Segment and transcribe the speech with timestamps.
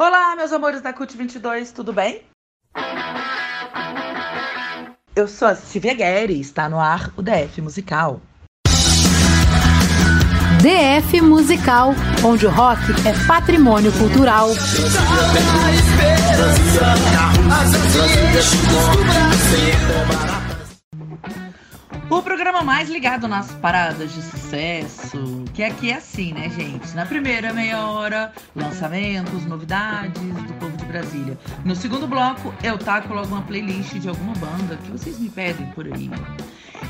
[0.00, 2.22] Olá, meus amores da CUT 22, tudo bem?
[5.16, 8.20] Eu sou a Silvia Guerre, está no ar o DF Musical.
[10.62, 14.50] DF Musical, onde o rock é patrimônio cultural.
[22.10, 26.94] O programa mais ligado nas paradas de sucesso, que aqui é assim, né, gente?
[26.96, 31.38] Na primeira meia hora, lançamentos, novidades do povo de Brasília.
[31.66, 35.66] No segundo bloco, eu taco logo uma playlist de alguma banda que vocês me pedem
[35.72, 36.10] por aí.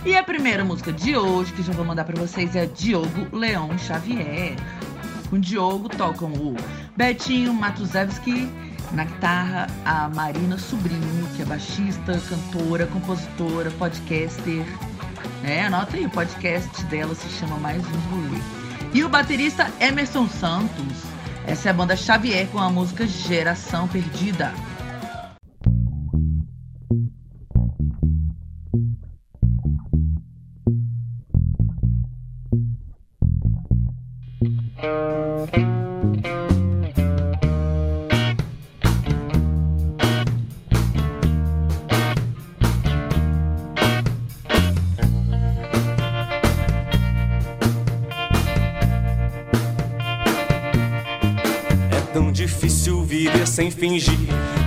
[0.05, 3.77] E a primeira música de hoje, que já vou mandar para vocês, é Diogo Leão
[3.77, 4.55] Xavier.
[5.29, 6.55] Com Diogo tocam o
[6.97, 8.49] Betinho Matuzewski,
[8.93, 14.65] na guitarra, a Marina Sobrinho, que é baixista, cantora, compositora, podcaster.
[15.45, 18.41] É, anota aí, o podcast dela se chama Mais Um Rolê.
[18.93, 21.05] E o baterista Emerson Santos.
[21.47, 24.53] Essa é a banda Xavier com a música Geração Perdida.
[53.59, 54.17] Sem fingir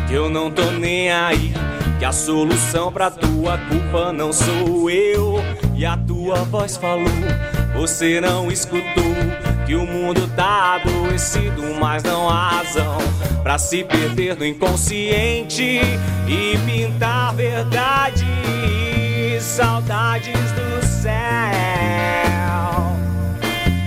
[0.06, 1.53] que eu não tô nem aí.
[1.97, 5.36] Que a solução pra tua culpa não sou eu.
[5.73, 7.06] E a tua voz falou,
[7.73, 9.16] você não escutou.
[9.66, 12.98] Que o mundo tá adoecido, mas não há razão
[13.42, 15.80] pra se perder no inconsciente
[16.28, 18.26] e pintar verdade.
[19.39, 21.11] Saudades do céu.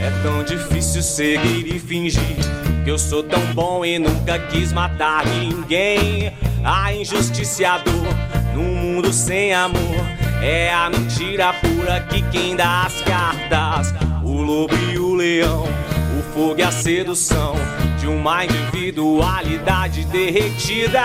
[0.00, 5.24] É tão difícil seguir e fingir que eu sou tão bom e nunca quis matar
[5.26, 6.30] ninguém.
[6.62, 8.04] A injusticiador
[8.54, 10.04] num mundo sem amor
[10.42, 13.94] é a mentira pura que quem dá as cartas.
[14.22, 15.64] O lobo e o leão,
[16.18, 17.54] o fogo e a sedução
[17.98, 21.00] de uma individualidade derretida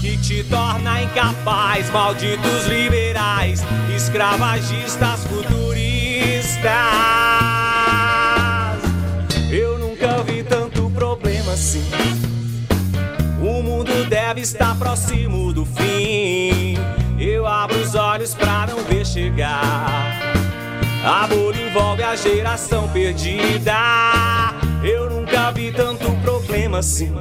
[0.00, 1.90] que te torna incapaz.
[1.90, 3.64] Malditos liberais,
[3.96, 7.17] escravagistas futuristas.
[14.48, 16.74] Estar próximo do fim.
[17.20, 20.18] Eu abro os olhos pra não ver chegar.
[21.04, 23.76] Amor envolve a geração perdida.
[24.82, 27.14] Eu nunca vi tanto problema assim.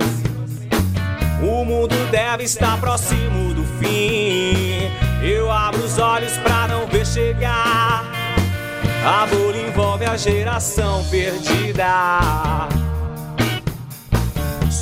[1.41, 4.89] O mundo deve estar próximo do fim.
[5.21, 8.05] Eu abro os olhos pra não ver chegar.
[9.05, 12.69] Amor envolve a geração perdida.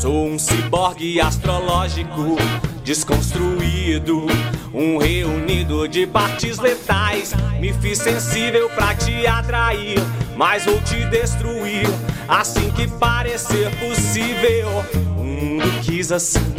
[0.05, 2.35] Sou um ciborgue astrológico
[2.83, 4.27] desconstruído,
[4.71, 7.33] um reunido de partes letais.
[7.59, 9.97] Me fiz sensível pra te atrair,
[10.38, 11.88] mas vou te destruir
[12.27, 14.85] assim que parecer possível.
[15.17, 16.53] O mundo quis assim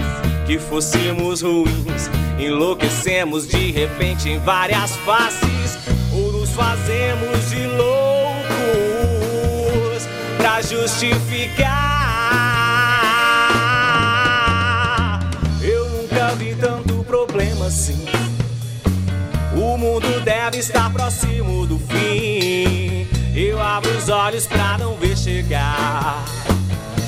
[0.45, 5.79] que fôssemos ruins, enlouquecemos de repente em várias faces,
[6.13, 8.49] ou nos fazemos de loucos
[10.37, 11.86] pra justificar
[17.67, 18.05] assim.
[19.55, 23.07] O mundo deve estar próximo do fim.
[23.35, 26.25] Eu abro os olhos pra não ver chegar.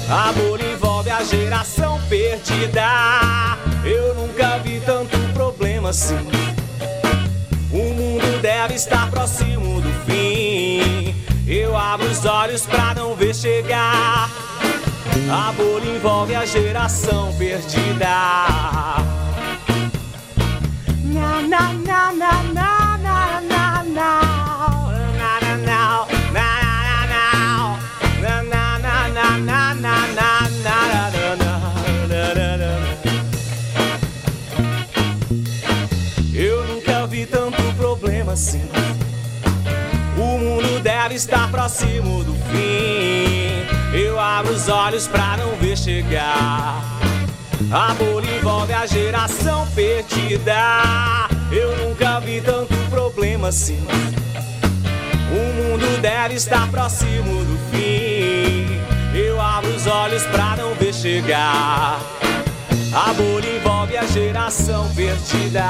[0.08, 3.58] Amor envolve a geração perdida.
[3.84, 6.18] Eu nunca vi tanto problema assim.
[7.70, 11.14] O mundo deve estar próximo do fim.
[11.46, 14.30] Eu abro os olhos pra não ver chegar.
[15.30, 18.08] Amor envolve a geração perdida.
[36.34, 38.68] Eu nunca vi tanto problema assim.
[40.16, 43.96] O mundo deve estar próximo do fim.
[43.96, 46.97] Eu abro os olhos pra não ver chegar.
[47.70, 51.28] Amor envolve a geração perdida.
[51.52, 53.86] Eu nunca vi tanto problema assim.
[55.30, 58.80] O mundo deve estar próximo do fim.
[59.14, 62.00] Eu abro os olhos pra não ver chegar.
[62.94, 65.62] Amor envolve a geração perdida.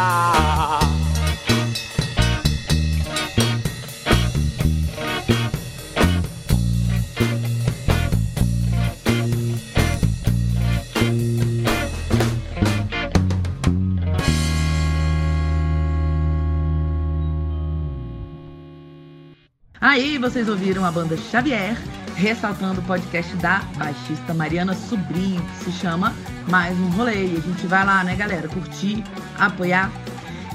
[20.20, 21.76] Vocês ouviram a banda Xavier,
[22.16, 26.12] ressaltando o podcast da baixista Mariana Sobrinho, que se chama
[26.50, 27.26] Mais um Rolê.
[27.26, 28.48] E a gente vai lá, né, galera?
[28.48, 29.04] Curtir,
[29.38, 29.90] apoiar.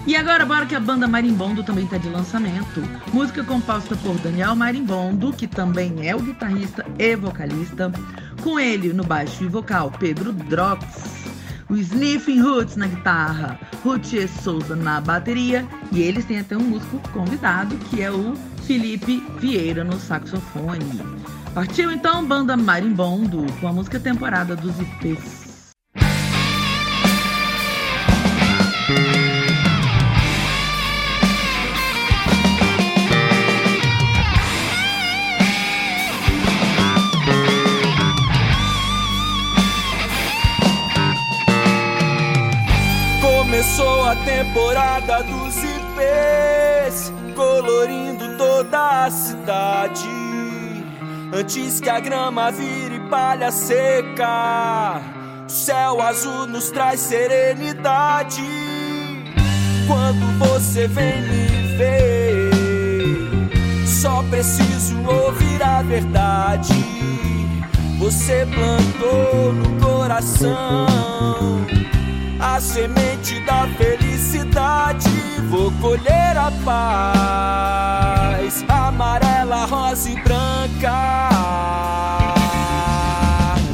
[0.06, 2.84] E agora, bora que a banda Marimbondo também está de lançamento.
[3.14, 7.90] Música composta por Daniel Marimbondo, que também é o guitarrista e vocalista.
[8.44, 10.86] Com ele no baixo e vocal, Pedro Drox.
[11.70, 15.66] O Sniffing Roots na guitarra, Rutier Souza na bateria.
[15.92, 18.34] E eles têm até um músico convidado, que é o
[18.66, 21.02] Felipe Vieira no saxofone.
[21.54, 25.74] Partiu então banda Marimbondo com a música temporada dos IPs.
[43.22, 45.63] Começou a temporada dos
[47.36, 50.08] Colorindo toda a cidade.
[51.34, 55.02] Antes que a grama vire palha seca,
[55.48, 58.44] o céu azul nos traz serenidade.
[59.88, 62.52] Quando você vem me ver,
[63.88, 66.74] só preciso ouvir a verdade.
[67.98, 71.66] Você plantou no coração
[72.40, 74.23] a semente da felicidade.
[75.50, 81.30] Vou colher a paz, amarela, rosa e branca.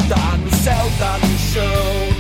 [0.09, 1.63] Tá no céu, tá no chão,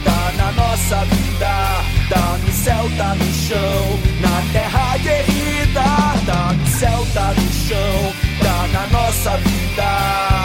[0.05, 1.83] tá na nossa vida.
[2.07, 5.83] Tá no céu, tá no chão, na terra guerrida.
[6.25, 10.38] Tá no céu, tá no chão, tá na nossa vida.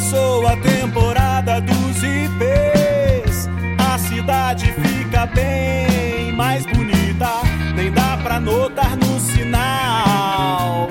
[0.00, 3.50] Começou a temporada dos IPs.
[3.78, 7.28] A cidade fica bem mais bonita,
[7.74, 10.88] nem dá pra notar no sinal.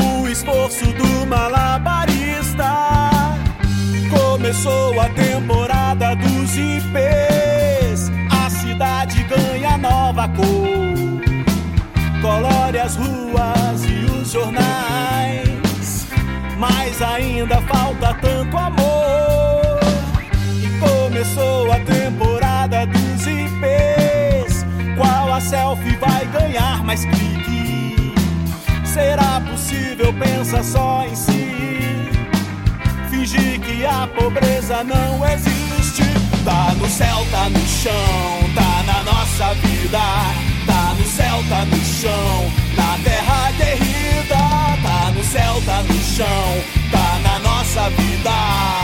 [0.00, 2.72] O esforço do malabarista.
[4.08, 8.10] Começou a temporada dos IPs.
[8.30, 11.04] A cidade ganha nova cor.
[12.22, 14.73] Colore as ruas e os jornais
[17.14, 19.80] ainda falta tanto amor.
[20.62, 24.64] E começou a temporada dos IPs.
[24.96, 28.14] Qual a selfie vai ganhar mais clique?
[28.84, 32.10] Será possível pensar só em si?
[33.10, 36.02] Fingir que a pobreza não existe.
[36.44, 37.92] Tá no céu, tá no chão,
[38.54, 39.98] tá na nossa vida.
[40.66, 44.04] Tá no céu, tá no chão, na terra derrida.
[44.82, 46.83] Tá no céu, tá no chão,
[47.22, 48.83] na nossa vida.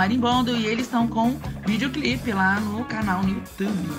[0.00, 3.90] Marimbondo e eles estão com videoclipe lá no canal no YouTube.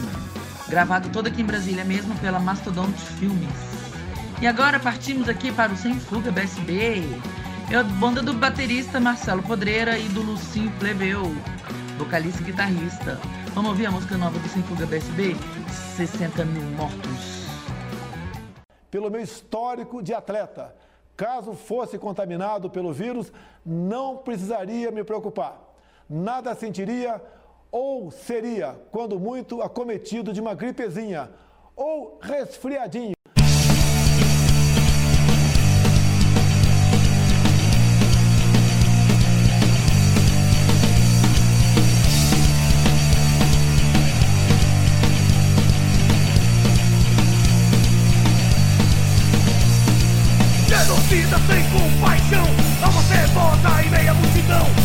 [0.67, 3.48] Gravado todo aqui em Brasília mesmo pela Mastodonte Filmes.
[4.41, 7.03] E agora partimos aqui para o Sem Fuga BSB.
[7.70, 11.22] É a banda do baterista Marcelo Podreira e do Lucinho Plebeu,
[12.00, 13.20] vocalista e guitarrista.
[13.53, 15.36] Vamos ouvir a música nova do Sem Fuga BSB?
[15.98, 17.46] 60 mil mortos.
[18.89, 20.74] Pelo meu histórico de atleta
[21.22, 23.31] Caso fosse contaminado pelo vírus,
[23.63, 25.71] não precisaria me preocupar.
[26.13, 27.22] Nada sentiria
[27.72, 31.30] ou seria, quando muito, acometido de uma gripezinha
[31.74, 33.13] ou resfriadinho.
[51.08, 52.46] vida sem compaixão
[52.82, 54.81] Alma cebosa e meia multidão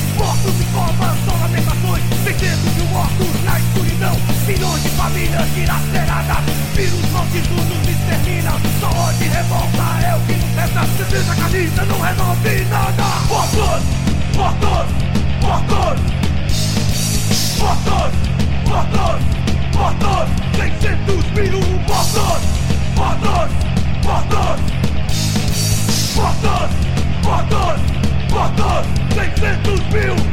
[10.77, 13.83] resta Defesa camisa não resolve nada Mortos,
[14.37, 14.87] mortos,
[15.41, 16.01] mortos
[17.59, 18.13] Mortos,
[18.69, 19.21] mortos,
[19.75, 22.43] mortos 600 mil mortos
[22.97, 23.51] Mortos,
[24.05, 24.77] mortos
[26.17, 26.71] Mortos!
[27.25, 27.81] Mortos!
[28.31, 28.87] Mortos!
[29.15, 30.26] 600 mil!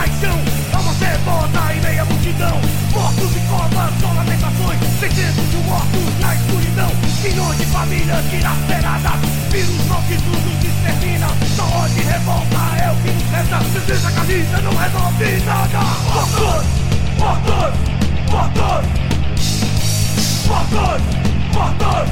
[0.00, 0.38] Sem compaixão
[0.72, 2.60] Alma cebosa e meia multidão.
[2.92, 6.90] Mortos em covas, só lamentações Centenas de mortos na escuridão.
[7.22, 9.20] Milhões de famílias dilaceradas.
[9.50, 11.26] Vírus malditos nos extermina
[11.56, 13.58] Só ódio e revolta é o que nos resta.
[13.58, 15.78] Precisa camisa não resolve nada.
[16.14, 16.66] Mortos,
[17.18, 17.74] mortos,
[18.30, 18.86] mortos.
[20.46, 21.02] Mortos,
[21.52, 22.08] mortos,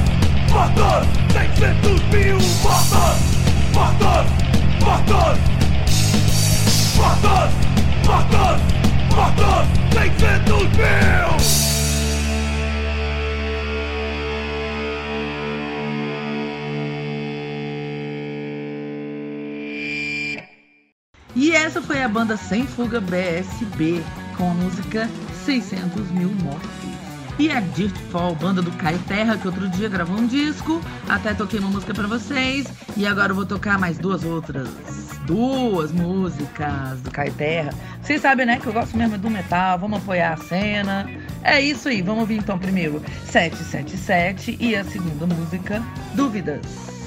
[0.51, 1.07] mortos.
[1.31, 3.19] 600 mil mortos.
[3.73, 4.25] Mortos,
[4.81, 5.48] mortos
[8.09, 8.59] Mortos
[9.15, 9.67] Mortos!
[9.93, 11.29] 600 mil!
[21.35, 24.03] E essa foi a banda Sem Fuga BSB
[24.35, 25.07] com a música
[25.45, 26.78] 600 mil mortos.
[27.39, 30.81] E a Dirtfall, banda do Caio Terra, que outro dia gravou um disco.
[31.07, 32.67] Até toquei uma música para vocês.
[32.97, 34.67] E agora eu vou tocar mais duas outras
[35.25, 37.69] duas músicas do Caio Terra.
[38.01, 41.07] Vocês sabem, né, que eu gosto mesmo do metal, vamos apoiar a cena.
[41.43, 45.81] É isso aí, vamos ouvir então primeiro 777 e a segunda música,
[46.15, 46.98] Dúvidas.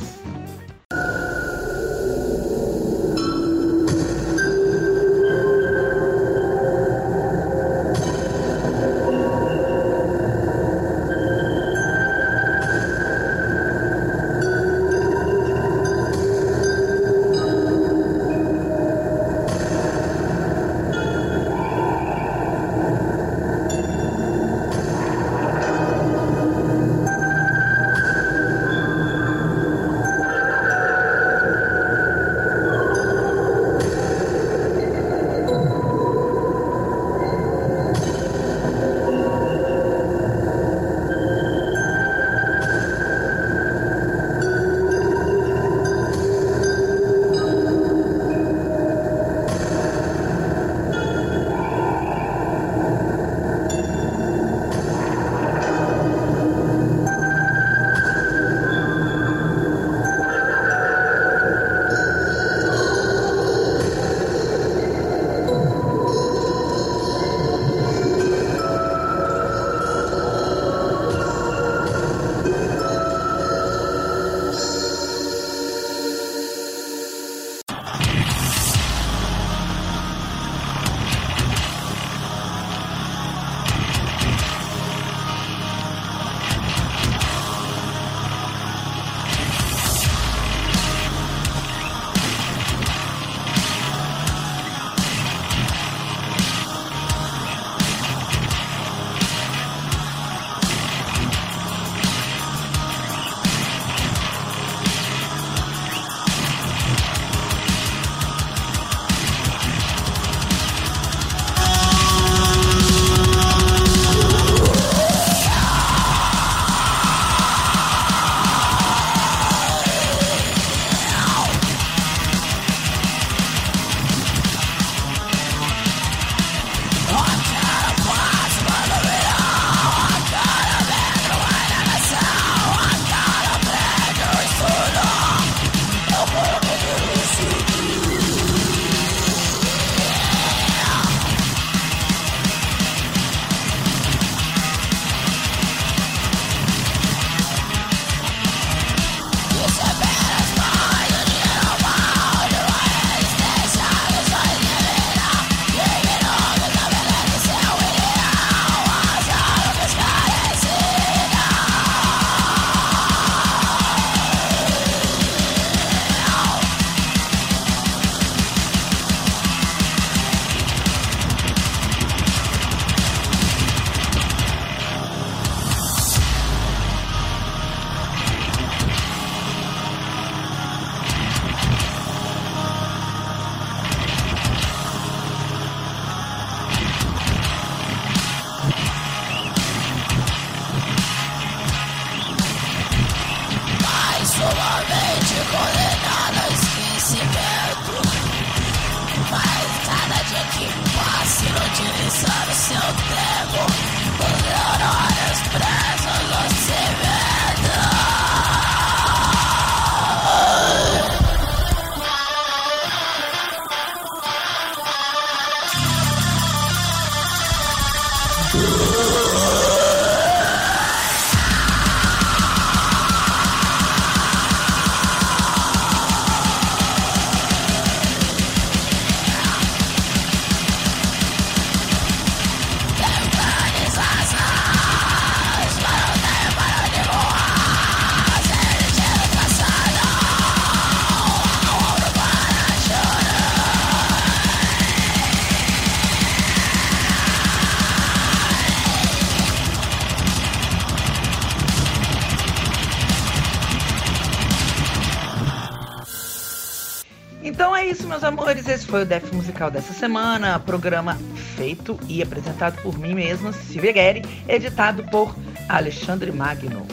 [258.42, 258.66] Amores.
[258.68, 260.58] Esse foi o Def Musical dessa semana.
[260.58, 261.16] Programa
[261.56, 265.34] feito e apresentado por mim mesma, Silvia Guerri, editado por
[265.68, 266.84] Alexandre Magno.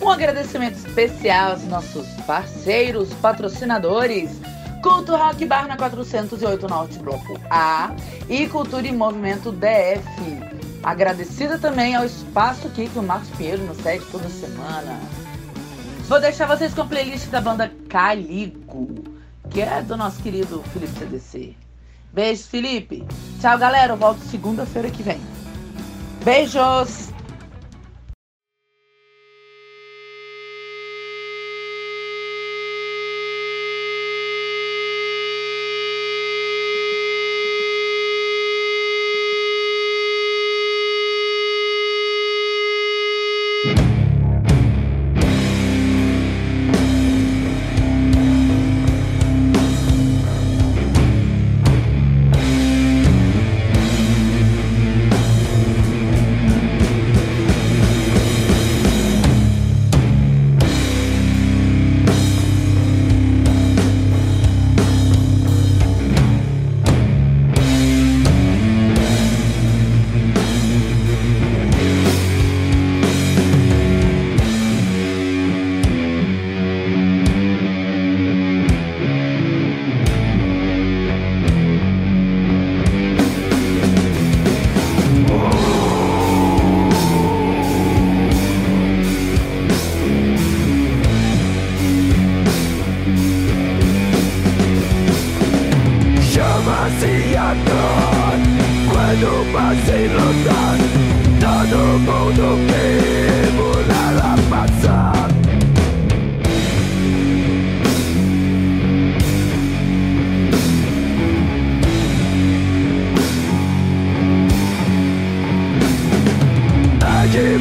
[0.00, 4.30] Um agradecimento especial aos nossos parceiros, patrocinadores.
[4.82, 7.94] Culto Rock Bar na 408 Norte Bloco A
[8.28, 10.02] e Cultura e Movimento DF.
[10.82, 14.98] Agradecida também ao espaço que o Marcos Pinheiro nos cede toda semana.
[16.08, 19.09] Vou deixar vocês com a playlist da banda Caligo,
[19.50, 21.56] que é do nosso querido Felipe CDC.
[22.12, 23.04] Beijos, Felipe.
[23.40, 23.92] Tchau, galera.
[23.92, 25.20] Eu volto segunda-feira que vem.
[26.24, 27.10] Beijos!
[43.62, 43.99] Chama-se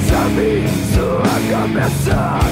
[0.09, 0.63] Sabe
[0.95, 2.52] sua cabeça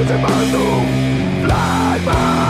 [0.00, 2.47] into my room Fly by.